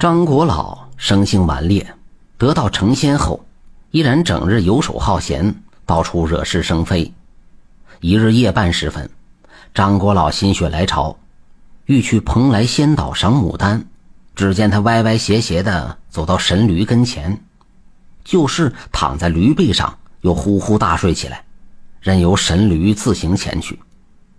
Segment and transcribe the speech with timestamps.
[0.00, 1.94] 张国老生性顽劣，
[2.38, 3.44] 得到成仙后，
[3.90, 7.12] 依然整日游手好闲，到处惹是生非。
[8.00, 9.10] 一日夜半时分，
[9.74, 11.18] 张国老心血来潮，
[11.84, 13.84] 欲去蓬莱仙岛赏牡丹。
[14.34, 17.38] 只见他歪歪斜斜的走到神驴跟前，
[18.24, 21.44] 就是躺在驴背上，又呼呼大睡起来，
[22.00, 23.78] 任由神驴自行前去。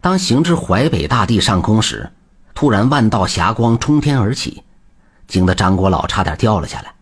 [0.00, 2.10] 当行至淮北大地上空时，
[2.60, 4.62] 突然万道霞光冲天而起，
[5.26, 6.92] 惊得张国老差点掉了下来。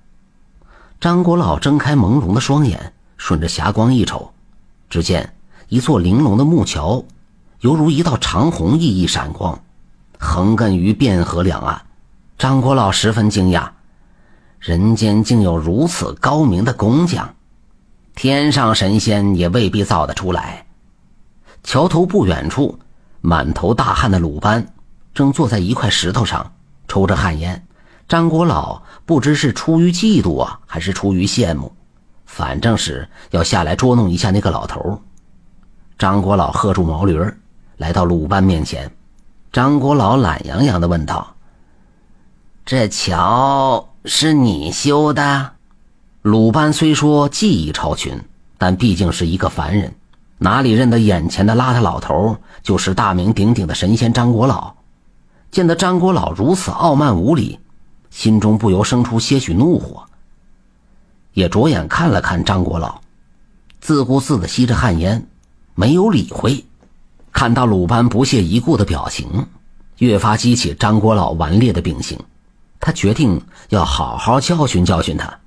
[1.00, 4.32] 张国老睁开朦胧的双眼，顺着霞光一瞅，
[4.88, 5.34] 只见
[5.66, 7.02] 一座玲珑的木桥，
[7.62, 9.60] 犹如一道长虹熠熠闪光，
[10.16, 11.82] 横亘于汴河两岸。
[12.38, 13.68] 张国老十分惊讶，
[14.60, 17.34] 人间竟有如此高明的工匠，
[18.14, 20.66] 天上神仙也未必造得出来。
[21.64, 22.78] 桥头不远处，
[23.20, 24.64] 满头大汗的鲁班
[25.18, 26.52] 正坐在一块石头上
[26.86, 27.66] 抽着旱烟。
[28.06, 31.72] 张国老不知是出于嫉妒啊，还是出于羡慕，
[32.24, 35.02] 反正是要下来捉弄一下那个老头。
[35.98, 37.36] 张国老喝住毛驴儿，
[37.78, 38.88] 来到鲁班面前。
[39.50, 41.34] 张国老懒洋洋地问道。
[42.64, 45.50] 这桥是你修的？
[46.22, 48.16] 鲁班虽说技艺超群，
[48.56, 49.92] 但毕竟是一个凡人，
[50.38, 54.77] 哪里认得眼前的邋遢老头就是大名鼎鼎的神仙张国老？
[55.50, 57.58] 见得张国老如此傲慢无礼，
[58.10, 60.04] 心中不由生出些许怒火，
[61.32, 63.00] 也着眼看了看张国老，
[63.80, 65.26] 自顾自地吸着旱烟，
[65.74, 66.64] 没有理会。
[67.32, 69.46] 看到鲁班不屑一顾的表情，
[69.98, 72.18] 越发激起张国老顽劣的秉性。
[72.80, 73.40] 他决定
[73.70, 75.38] 要好好教训教训他。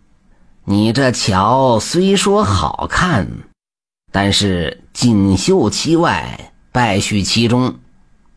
[0.63, 3.27] 你这桥虽说好看，
[4.11, 7.75] 但是锦绣其外，败絮其中，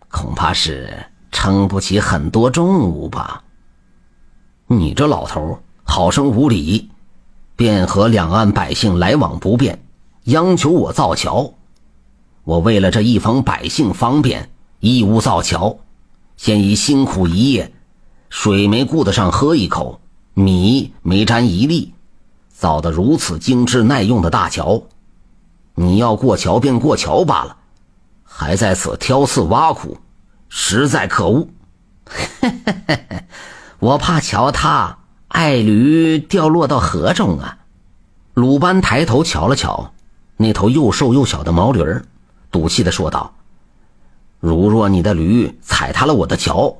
[0.08, 3.42] 恐怕是撑不起很多重物吧。
[4.68, 6.88] 你这老头好生无礼！
[7.56, 9.84] 便和两岸百姓来往不便，
[10.24, 11.52] 央求我造桥。
[12.44, 14.50] 我为了这一方百姓方便，
[14.80, 15.78] 义务造桥，
[16.36, 17.72] 现已辛苦一夜。
[18.30, 20.00] 水没顾得上喝一口，
[20.34, 21.94] 米没沾一粒，
[22.48, 24.82] 造得如此精致耐用的大桥，
[25.74, 27.56] 你要过桥便过桥罢了，
[28.24, 29.98] 还在此挑刺挖苦，
[30.56, 31.48] 实在可恶！
[33.80, 37.58] 我怕桥塌，爱驴掉落到河中啊！
[38.34, 39.92] 鲁班抬头瞧了瞧
[40.36, 42.04] 那头又瘦又小的毛驴儿，
[42.52, 43.34] 赌气的说道
[44.38, 46.78] ：“如若你的驴踩塌了我的桥。”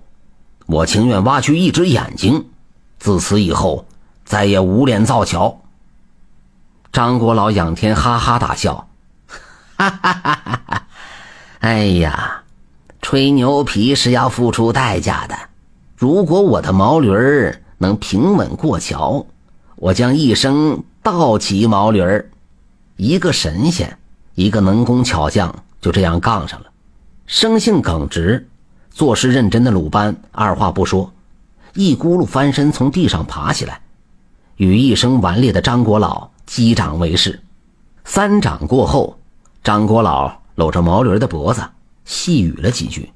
[0.66, 2.46] 我情愿挖去一只眼睛，
[3.00, 3.86] 自此以后
[4.24, 5.62] 再也无脸造桥。
[6.92, 8.88] 张国老仰天哈哈大笑，
[9.76, 10.86] 哈哈哈哈哈！
[11.58, 12.33] 哎呀，
[13.04, 15.36] 吹牛皮是要付出代价的。
[15.94, 19.26] 如果我的毛驴儿能平稳过桥，
[19.76, 22.30] 我将一生倒骑毛驴儿。
[22.96, 23.98] 一个神仙，
[24.34, 26.66] 一个能工巧匠，就这样杠上了，
[27.26, 28.48] 生性耿直。
[28.90, 31.12] 做事认真的鲁班二话不说，
[31.74, 33.82] 一咕噜翻身从地上爬起来，
[34.56, 37.38] 与一生顽劣的张国老击掌为誓。
[38.06, 39.18] 三掌过后，
[39.62, 41.62] 张国老搂着毛驴的脖子，
[42.04, 43.10] 细语了几句。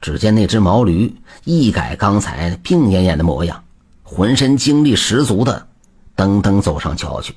[0.00, 1.12] 只见那只毛驴
[1.44, 3.64] 一改刚才病恹恹的模样，
[4.02, 5.66] 浑身精力十足的
[6.16, 7.34] 噔噔走上桥去。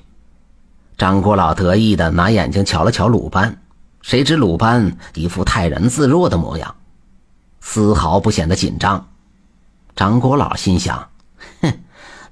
[0.96, 3.60] 张国老得意的拿眼睛瞧了瞧鲁班，
[4.00, 6.74] 谁知鲁班一副泰然自若的模样。
[7.60, 9.08] 丝毫不显得紧张，
[9.96, 11.08] 张国老心想
[11.62, 11.72] ：“哼，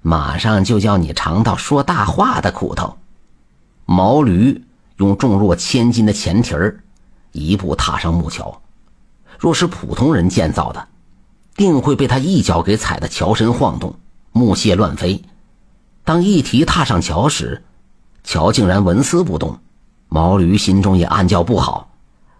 [0.02, 2.96] 马上就叫你尝到说大话的苦头。”
[3.86, 4.64] 毛驴
[4.98, 6.84] 用重若千斤的前蹄儿，
[7.32, 8.60] 一步踏上木桥。
[9.38, 10.88] 若是普通人建造的，
[11.56, 13.94] 定会被他一脚给踩得桥身晃动，
[14.32, 15.22] 木屑乱飞。
[16.04, 17.62] 当一蹄踏上桥时，
[18.24, 19.58] 桥竟然纹丝不动。
[20.08, 21.92] 毛驴心中也暗叫不好，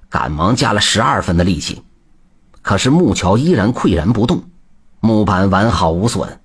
[0.09, 1.83] 赶忙加了十二分的力气。
[2.63, 4.43] 可是木桥依然岿然不动，
[4.99, 6.41] 木板完好无损。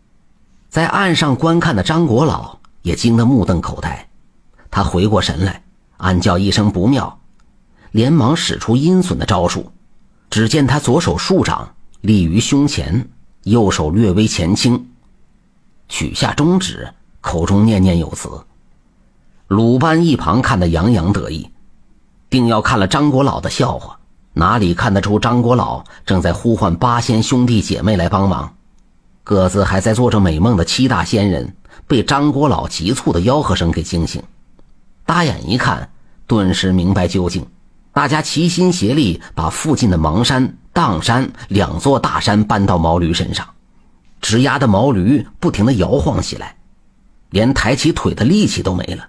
[0.69, 4.07] 在岸上观看的张国老也惊得目瞪口呆，
[4.69, 5.63] 他回过神来，
[5.97, 7.19] 暗叫一声不妙，
[7.95, 9.71] 连忙使出阴损的招数。
[10.29, 13.07] 只见他左手竖掌立于胸前，
[13.43, 14.89] 右手略微前倾，
[15.87, 16.89] 取下中指，
[17.21, 18.29] 口中念念有词。
[19.47, 21.49] 鲁班一旁看得洋洋得意，
[22.29, 23.97] 定要看了张国老的笑话。
[24.33, 28.53] 哪里看得出张国老正在呼唤八仙兄弟姐妹来帮忙？
[29.23, 31.55] 各自还在做着美梦的七大仙人
[31.87, 34.21] 被张国老急促的吆喝声给惊醒，
[35.05, 35.89] 大眼一看，
[36.27, 37.47] 顿时明白究竟。
[37.95, 43.47] 大家齐心协力把附近的邙山砀山两座大山搬到毛驴身上，
[44.19, 46.57] 直压的毛驴不停的摇晃起来，
[47.29, 49.07] 连抬起腿的力气都没了。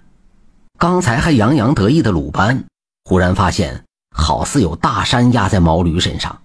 [0.79, 2.63] 刚才还洋洋得意的鲁班，
[3.03, 3.83] 忽然发现
[4.15, 6.39] 好似有大山压在毛驴身上，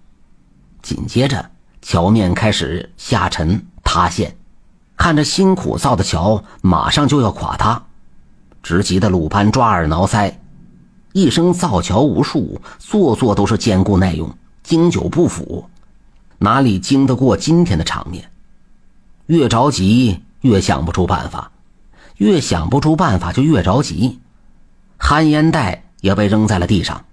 [0.83, 1.49] 紧接着
[1.81, 4.37] 桥面开始下沉塌陷，
[4.97, 7.81] 看着辛苦造的桥马上就要垮塌，
[8.65, 10.35] 直急的鲁班抓耳挠腮。
[11.12, 15.69] 一生造桥无数，座座都是坚固耐用、经久不腐，
[16.38, 18.31] 哪里经得过今天的场面？
[19.26, 21.53] 越着急越想不出办法，
[22.17, 24.20] 越想不出办法就越着急。
[24.97, 27.05] 旱烟袋也被扔在了地上，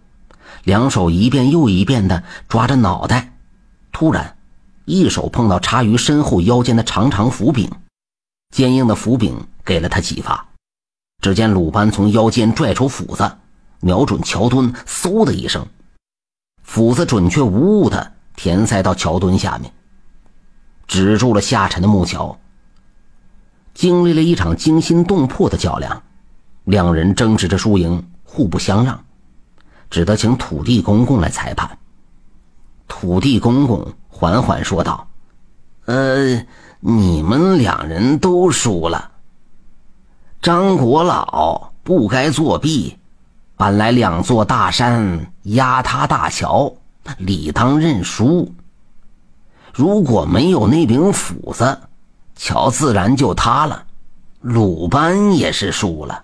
[0.63, 3.33] 两手一遍又一遍地抓着脑袋。
[3.91, 4.37] 突然，
[4.85, 7.69] 一手碰到插于身后腰间的长长斧柄，
[8.55, 9.35] 坚硬的斧柄
[9.65, 10.47] 给了他启发。
[11.21, 13.29] 只见鲁班从腰间拽出斧子。
[13.81, 15.65] 瞄准桥墩，嗖的一声，
[16.63, 19.71] 斧子准确无误的填塞到桥墩下面，
[20.85, 22.37] 止住了下沉的木桥。
[23.73, 26.03] 经历了一场惊心动魄的较量，
[26.65, 29.01] 两人争执着输赢，互不相让，
[29.89, 31.77] 只得请土地公公来裁判。
[32.89, 35.07] 土地公公缓缓说道
[35.85, 36.45] ：“呃，
[36.81, 39.11] 你们两人都输了。
[40.41, 42.97] 张国老不该作弊。”
[43.59, 46.73] 搬来两座大山压塌大桥，
[47.17, 48.53] 理当认输。
[49.73, 51.77] 如果没有那柄斧子，
[52.37, 53.83] 桥自然就塌了，
[54.39, 56.23] 鲁班也是输了。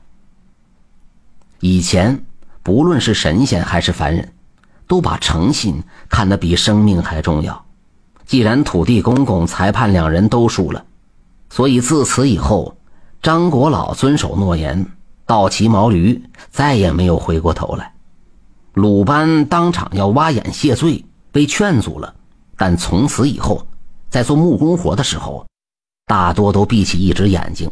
[1.60, 2.24] 以前，
[2.64, 4.32] 不论是神仙还是凡人，
[4.88, 7.66] 都把诚信看得比生命还重要。
[8.26, 10.86] 既然土地公公裁判两人都输了，
[11.50, 12.78] 所以自此以后，
[13.22, 14.90] 张国老遵守诺言。
[15.26, 17.94] 倒骑毛驴，再也没有回过头来。
[18.74, 22.16] 鲁班当场要挖眼谢罪，被劝阻了。
[22.58, 23.66] 但从此以后，
[24.10, 25.46] 在做木工活的时候，
[26.06, 27.72] 大多都闭起一只眼睛，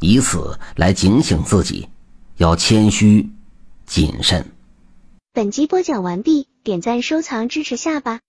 [0.00, 1.88] 以此来警醒自己，
[2.36, 3.30] 要谦虚、
[3.86, 4.44] 谨慎。
[5.32, 8.20] 本集播讲完毕，点赞收藏支持下吧。